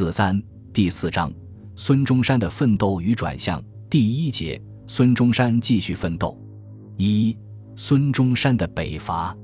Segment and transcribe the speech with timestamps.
[0.00, 1.30] 四三第四章，
[1.76, 6.34] 孙中山的奋斗与转向第一节，孙中山继续奋斗。
[6.96, 7.36] 一，
[7.76, 9.36] 孙中山的北伐。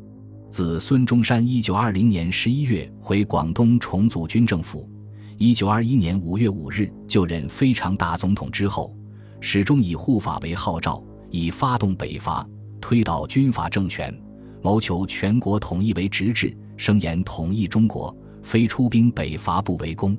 [0.48, 4.88] 自孙中山一九二零年十一月回广东重组军政府，
[5.36, 8.96] 一九二一年五月五日就任非常大总统之后，
[9.42, 12.48] 始终以护法为号召，以发动北伐、
[12.80, 14.10] 推倒军阀政权、
[14.62, 20.16] 谋求全国统一为直至，声言统一中国，非出兵北伐不为功。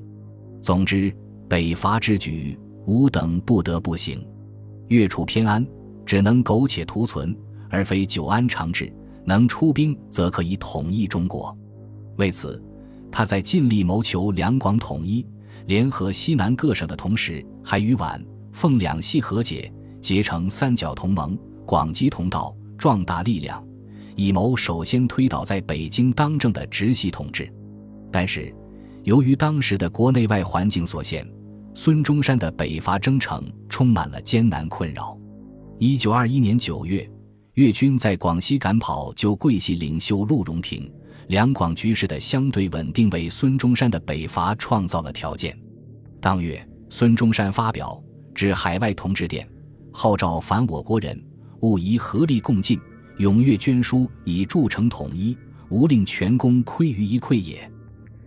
[0.62, 1.14] 总之，
[1.48, 4.26] 北伐之举，吾等不得不行。
[4.88, 5.66] 越处偏安，
[6.06, 7.36] 只能苟且图存，
[7.70, 8.92] 而非久安长治。
[9.26, 11.54] 能出兵，则可以统一中国。
[12.16, 12.64] 为此，
[13.12, 15.28] 他在尽力谋求两广统一、
[15.66, 19.70] 联合西南各省的同时，还与皖、奉两系和解，
[20.00, 23.62] 结成三角同盟，广积同道，壮大力量，
[24.16, 27.54] 以谋首先推倒在北京当政的直系统治。
[28.10, 28.56] 但是，
[29.08, 31.26] 由于当时的国内外环境所限，
[31.74, 35.18] 孙中山的北伐征程充满了艰难困扰。
[35.80, 37.10] 一九二一年九月。
[37.54, 40.92] 粤军在广西赶跑旧桂系领袖陆荣廷，
[41.30, 45.58] 两广局势的相对稳定为孙中山的北伐创造了条件。
[46.20, 48.04] 当月，孙中山发表
[48.36, 49.48] 致海外同志电，
[49.94, 51.18] 号召凡我国人
[51.62, 52.78] 务宜合力共进，
[53.20, 55.36] 踊跃捐书以铸成统一，
[55.70, 57.72] 无令全功亏于一篑也。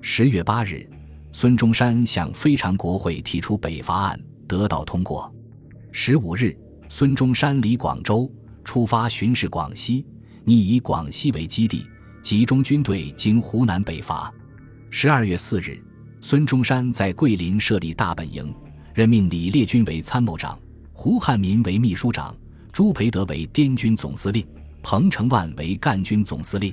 [0.03, 0.89] 十月八日，
[1.31, 5.33] 孙中山向非常国会提出北伐案，得到通过。
[5.93, 6.57] 十五日，
[6.89, 8.31] 孙中山离广州。
[8.63, 10.07] 出发巡视广西，
[10.45, 11.87] 拟以广西为基地，
[12.23, 14.33] 集中军队经湖南北伐。
[14.91, 15.83] 十二月四日，
[16.21, 18.55] 孙中山在桂林设立大本营，
[18.95, 20.59] 任命李烈钧为参谋长，
[20.93, 22.37] 胡汉民为秘书长，
[22.71, 24.47] 朱培德为滇军总司令，
[24.83, 26.73] 彭承万为赣军总司令，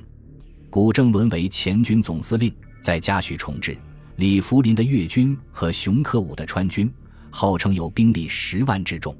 [0.69, 2.53] 古正伦为前军总司令。
[2.81, 3.77] 再加许重置
[4.17, 6.91] 李福林的粤军和熊克武的川军，
[7.29, 9.15] 号称有兵力十万之众。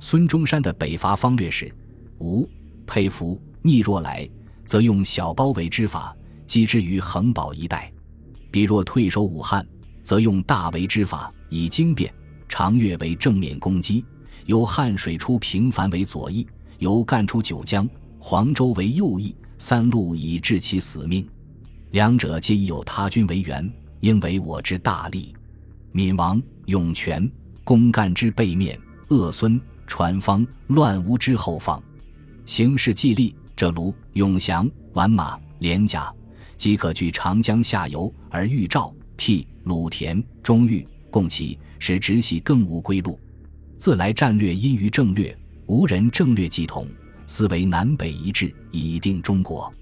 [0.00, 1.72] 孙中山的北伐方略是。
[2.20, 2.48] 吴
[2.84, 4.28] 佩服逆若来，
[4.64, 6.12] 则用小包围之法
[6.46, 7.92] 击之于恒宝一带；
[8.50, 9.64] 彼若退守武汉，
[10.02, 12.12] 则用大围之法以经变
[12.48, 14.04] 长越为正面攻击，
[14.46, 16.44] 由汉水出平凡为左翼，
[16.78, 17.88] 由赣出九江、
[18.18, 21.24] 黄州为右翼，三路以致其死命。
[21.90, 25.34] 两者皆以有他军为援，应为我之大利。
[25.92, 27.30] 闵王、永泉
[27.64, 28.78] 公干之背面，
[29.08, 31.82] 鄂孙、传芳乱吴之后方。
[32.44, 36.12] 形势既立，这卢、永祥、宛马、连甲
[36.56, 43.18] 即可据长江下游而豫赵、替、鲁田、中豫共齐，使直系更无归路。
[43.78, 46.86] 自来战略因于政略，无人政略既同，
[47.26, 49.72] 思为南北一致，以定中国。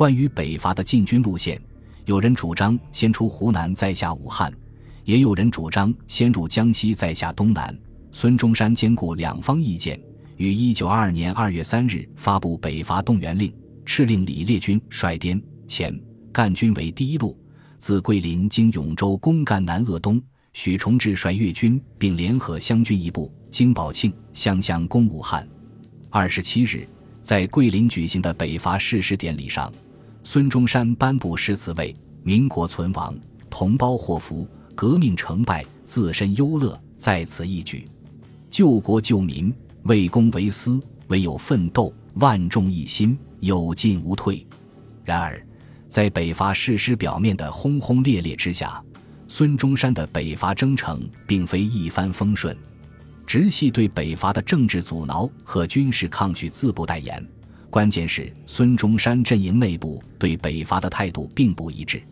[0.00, 1.60] 关于北伐的进军路线，
[2.06, 4.50] 有人主张先出湖南，再下武汉；
[5.04, 7.78] 也有人主张先入江西，再下东南。
[8.10, 10.00] 孙中山兼顾两方意见。
[10.38, 13.52] 于一九二二年二月三日发布北伐动员令，
[13.84, 16.00] 敕令李烈军率滇黔
[16.32, 17.38] 赣军为第一路，
[17.76, 20.18] 自桂林经永州攻赣南鄂东；
[20.54, 25.46] 许崇智率粤军并联合湘军一部经宝庆湘乡攻武汉。
[26.08, 26.88] 二十七日，
[27.20, 29.70] 在桂林举行的北伐誓师典礼上，
[30.32, 31.92] 孙中山颁布誓词为
[32.22, 33.12] ：“民国存亡，
[33.50, 34.46] 同胞祸福，
[34.76, 37.88] 革命成败，自身忧乐，在此一举，
[38.48, 39.52] 救国救民。”
[39.82, 44.46] 为公为私，唯有奋斗，万众一心，有进无退。
[45.02, 45.44] 然而，
[45.88, 48.80] 在北伐誓师表面的轰轰烈烈之下，
[49.26, 52.56] 孙中山的北伐征程并非一帆风顺。
[53.26, 57.28] 直系对北伐的政治阻挠和军事抗拒自不待言，
[57.70, 62.02] 关键是孙中山阵营内部对北伐的态度并不一致。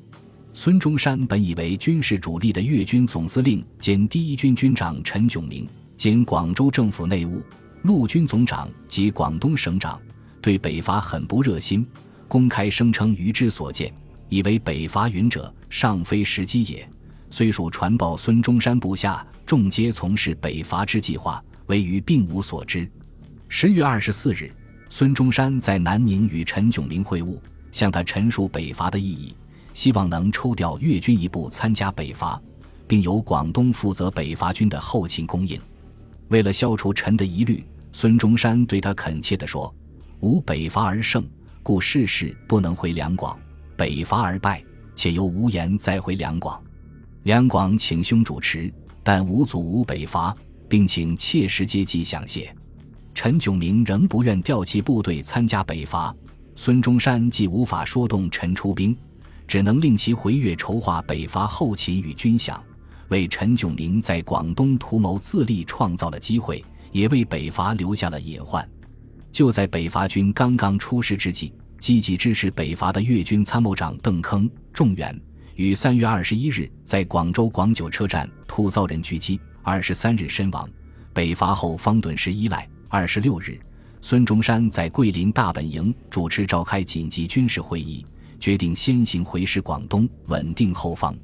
[0.54, 7.42] 孙中山本以为军事主力的粤军总司令兼第一军军长陈炯明兼广州政府内务。
[7.82, 10.00] 陆军总长及广东省长
[10.41, 11.86] 对北伐很不热心，
[12.26, 13.92] 公开声称余之所见，
[14.28, 16.88] 以为北伐云者尚非时机也。
[17.30, 22.88] 虽属传报孙中山部下众皆从事北伐之计划，唯余并无所知。
[23.48, 24.53] 十月二十四日，
[24.98, 27.39] 孙中山在南宁与陈炯明会晤，
[27.71, 29.33] 向他陈述北伐的意义，
[29.72, 32.42] 希望能抽调粤军一部参加北伐，
[32.84, 35.56] 并由广东负责北伐军的后勤供应。
[36.30, 39.72] 为了消除陈的疑虑，孙中山对他恳切地说
[40.18, 41.24] ：“吾北伐而胜，
[41.62, 43.39] 故事事不能回两广；
[43.77, 44.60] 北伐而败，
[44.97, 46.60] 且由无言再回两广。
[47.22, 48.68] 两广请兄主持，
[49.04, 50.36] 但无阻吾北伐，
[50.68, 52.53] 并请切实接济饷谢。”
[53.20, 56.15] 陈炯明仍不愿调其部队参加北伐，
[56.54, 58.97] 孙中山既无法说动陈出兵，
[59.48, 62.56] 只能令其回粤筹划北伐后勤与军饷，
[63.09, 68.65] 为陈炯明在广东图谋自立创造了机会，也为北伐留下了隐患。
[69.32, 75.21] 就在北伐军刚刚出师之际，积极支持北伐的粤军参谋长邓铿、仲远
[75.56, 80.71] 于三月二十一日在广州广九车站突遭人狙击，二十三日身亡。
[81.12, 82.64] 北伐后方顿时依赖。
[82.90, 83.60] 二十六日，
[84.00, 88.04] 孙中山在桂林大本营主持召开紧急军事会议，
[88.40, 91.14] 决定先行回师广东，稳定后方。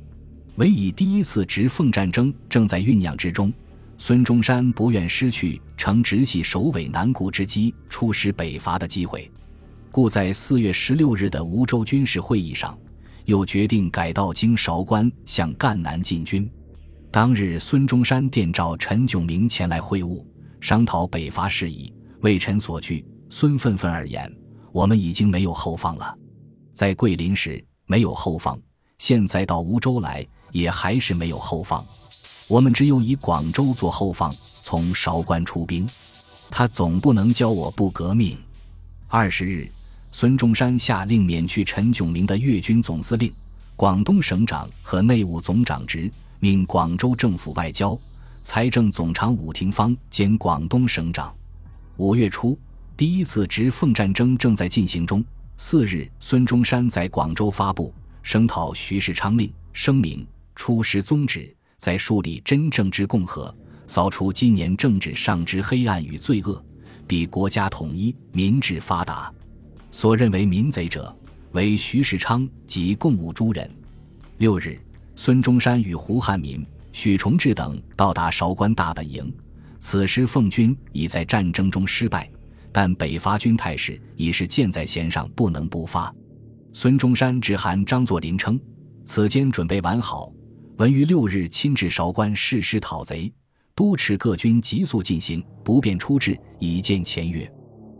[0.56, 3.50] 唯以第一次直奉战争正在酝酿之中，
[3.96, 9.30] 孙中山不愿失去乘直系首尾难顾之机出师北伐的机会，
[9.90, 12.78] 故在四月十六日的梧州军事会议上，
[13.24, 16.46] 又决定改道经韶关向赣南进军。
[17.10, 20.22] 当日，孙中山电召陈炯明前来会晤。
[20.64, 23.04] 商讨北伐事宜，为臣所惧。
[23.28, 24.34] 孙愤愤而言
[24.72, 26.16] ：“我们已经没有后方了，
[26.72, 28.58] 在桂林时没有后方，
[28.96, 31.84] 现在到梧州来也还是没有后方。
[32.48, 35.86] 我们只有以广州做后方，从韶关出兵。
[36.48, 38.34] 他总不能教我不革命。”
[39.06, 39.70] 二十日，
[40.12, 43.30] 孙中山下令免去陈炯明的粤军总司令、
[43.76, 47.94] 广东省长和内务总长职，命广州政府外交。
[48.44, 51.34] 财政总长武廷芳兼广东省长。
[51.96, 52.58] 五月初，
[52.94, 55.24] 第一次直奉战争正在进行中。
[55.56, 57.92] 四日，孙中山在广州发布
[58.22, 63.52] 声讨徐世昌令声明，出师宗旨在树立真正之共和，
[63.86, 66.62] 扫除今年政治上之黑暗与罪恶，
[67.08, 69.32] 比国家统一、民治发达。
[69.90, 71.16] 所认为民贼者，
[71.52, 73.68] 为徐世昌及共务诸人。
[74.36, 74.78] 六日，
[75.16, 76.62] 孙中山与胡汉民。
[76.94, 79.30] 许崇智等到达韶关大本营，
[79.80, 82.30] 此时奉军已在战争中失败，
[82.70, 86.14] 但北伐军态势已是箭在弦上，不能不发。
[86.72, 88.58] 孙中山致函张作霖称
[89.04, 90.32] ：“此间准备完好，
[90.76, 93.30] 文于六日亲至韶关誓师讨贼，
[93.74, 97.52] 督持各军急速进行，不便出至，以见前约。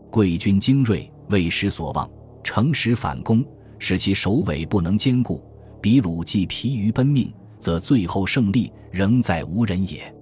[0.08, 2.08] 贵军精锐，为失所望，
[2.44, 3.44] 乘时反攻，
[3.81, 5.44] 使其首尾不能兼顾，
[5.82, 10.14] 比鲁既疲于奔命。”则最后胜利仍在无人也。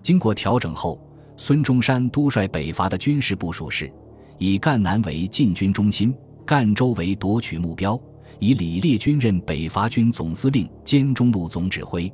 [0.00, 1.04] 经过调整后，
[1.36, 3.92] 孙中山督率北伐的军事部署是：
[4.38, 6.14] 以赣南为进军中心，
[6.46, 8.00] 赣州为夺取目标；
[8.38, 12.08] 以李烈军任北伐军总司令兼中路总指挥，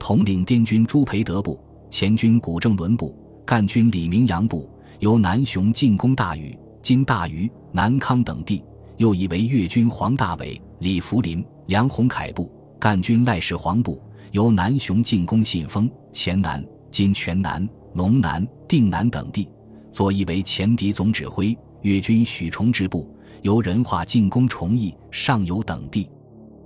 [0.00, 1.56] 统领滇军朱培德部、
[1.88, 3.16] 前军古正伦部、
[3.46, 4.68] 赣军李明阳部，
[4.98, 8.64] 由南雄进攻大禹、今大禹、南康等地；
[8.96, 12.50] 又以为粤军黄大炜、李福林、梁鸿楷部，
[12.80, 14.02] 赣军赖世煌部。
[14.32, 19.48] 由南雄进攻信丰、黔南、今泉南、龙南、定南等地，
[19.90, 26.08] 左翼为前敌总指挥；粤军许崇智部由仁化进攻崇义、上游等地。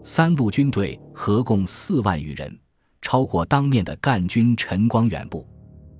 [0.02, 2.58] 三路军队合共四万余人，
[3.00, 5.46] 超过当面的赣军陈光远部。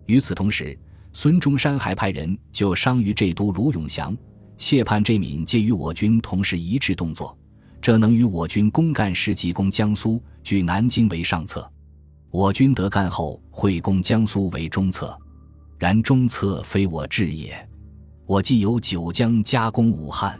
[0.06, 0.76] 与此同时，
[1.12, 4.17] 孙中山还派人就商于浙都卢永祥，
[4.56, 7.38] 切盼这闽皆与我军同时一致动作。
[7.82, 11.61] 这能与我军攻赣时急攻江苏，据南京为上策；
[12.31, 15.19] 我军得赣后会攻江苏为中策。
[15.81, 17.69] 然中策非我志也。
[18.25, 20.38] 我既有九江加攻武汉，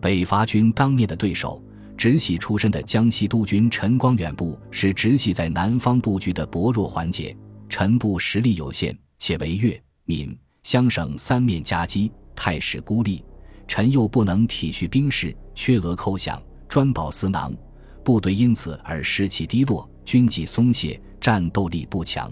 [0.00, 1.60] 北伐军当面的对手，
[1.96, 7.36] 直系出身的江西督军陈光远部是直系在南方布局的薄弱环节。
[7.68, 13.24] 陈部实力有限，且为粤闽湘省三面夹击，态势孤立。
[13.66, 16.40] 陈又不能体恤兵士，缺额扣饷。
[16.68, 17.52] 专保私囊，
[18.04, 22.30] 部队因此而士气低落，军纪松懈，战斗力不强。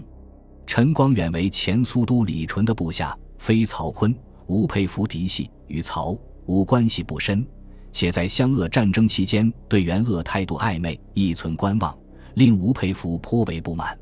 [0.67, 4.15] 陈光远为前苏都李纯的部下，非曹锟、
[4.45, 6.15] 吴佩孚嫡系，与曹
[6.45, 7.45] 吴关系不深，
[7.91, 11.97] 且在湘鄂战争期间对元鄂态度暧昧，亦存观望，
[12.35, 13.97] 令吴佩孚颇为不满。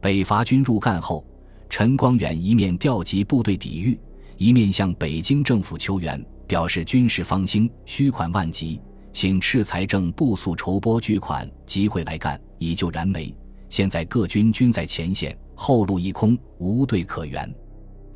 [0.00, 1.24] 北伐军入赣后，
[1.70, 3.98] 陈光远一面调集部队抵御，
[4.36, 8.80] 一面向北京政府求援，表示军事方兴，需款万级。
[9.12, 13.34] 请赤财政部速筹拨巨款，集会来干，以救燃眉。
[13.68, 17.52] 现在各军均在前线，后路一空，无队可援。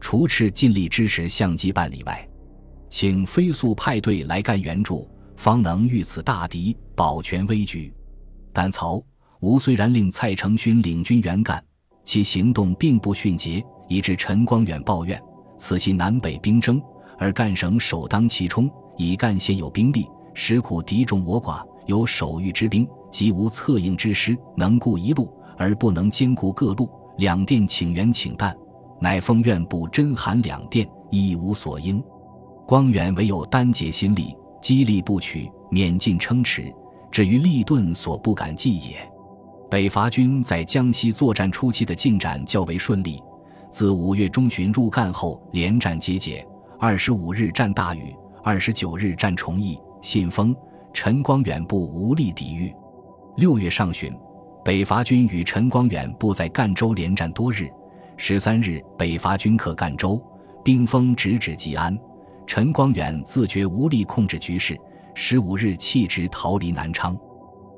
[0.01, 2.29] 除赤尽力支持相机办理外，
[2.89, 7.93] 请飞速派队来干援助，方能遇此大敌，保全危局。
[8.53, 9.03] 但曹
[9.41, 11.63] 吴虽然令蔡成勋领军援赣，
[12.05, 15.21] 其行动并不迅捷，以致陈光远抱怨：
[15.59, 16.81] 此系南北兵争，
[17.19, 20.07] 而赣省首当其冲，以赣现有兵力。
[20.35, 26.89] 时苦敌众我寡，有守御之兵，即无策应之师，能顾一路而不能兼顾各路。
[27.19, 28.57] 两殿请援请弹，
[29.01, 32.03] 乃奉愿部真函两殿，一无所应。
[32.67, 36.73] 光远唯有单竭心力，激励不取，免尽称持，
[37.11, 38.97] 至于利钝所不敢计也。
[39.71, 43.23] 北伐军在江西作战初期的进展较为顺利，
[43.71, 46.47] 自五月中旬入赣后，连战皆捷。
[46.79, 50.55] 二十五日战大禹，二十九日战崇义、信封，
[50.93, 52.75] 陈光远部无力抵御。
[53.37, 54.13] 六月上旬，
[54.63, 57.71] 北伐军与陈光远部在赣州连战多日。
[58.17, 60.21] 十三日，北伐军克赣州，
[60.63, 61.97] 兵锋直指吉安。
[62.47, 64.77] 陈光远自觉无力控制局势，
[65.15, 67.17] 十五日弃职逃离南昌。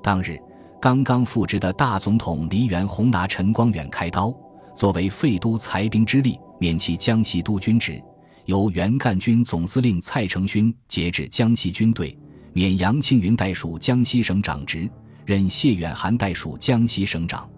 [0.02, 0.36] 当日。
[0.80, 4.30] 刚刚复职的大总统黎元洪拿陈光远开刀，
[4.74, 8.04] 作为废都裁兵之力，免其江西督军职，
[8.46, 12.16] 由原赣军总司令蔡成勋节制江西军队，
[12.52, 14.88] 免杨庆云代属江西省长职，
[15.24, 17.48] 任谢远涵代属江西省长。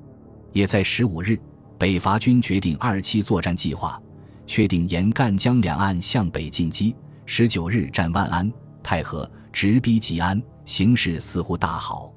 [0.52, 1.38] 也在十五日，
[1.76, 4.00] 北伐军决定二期作战计划，
[4.46, 6.94] 确定沿赣江两岸向北进击。
[7.24, 8.50] 十九日战万安、
[8.82, 12.12] 太和，直逼吉安，形势似乎大好。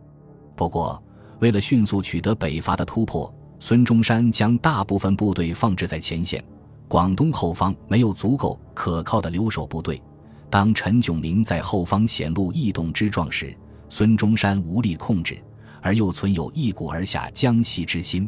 [0.55, 1.03] 不过，
[1.39, 6.43] 为了迅速取得北伐的突破，孙中山将大部分部队放置在前线。
[6.89, 10.01] 广东后方没有足够可靠的留守部队。
[10.49, 13.55] 当陈炯明在后方显露异动之状时，
[13.89, 15.39] 孙中山无力控制，
[15.83, 18.27] 而又存有一鼓而下江西之心，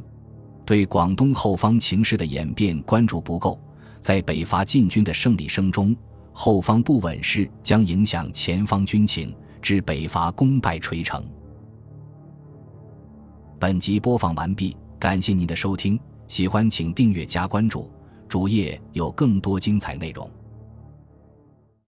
[0.64, 3.60] 对广东后方情势的演变关注不够。
[4.00, 5.96] 在北伐进军的胜利声中，
[6.32, 11.24] 后方不稳势将影响前方军情，致北伐功败垂成。
[13.60, 17.90] 本集播放完毕，感谢您的收听，喜欢请订阅加关注，
[18.32, 20.32] 主页有更多精彩内容。